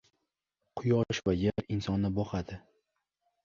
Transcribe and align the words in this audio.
•Quyosh 0.79 1.21
va 1.29 1.33
yer 1.43 1.67
insonni 1.77 2.13
boqadi. 2.19 2.61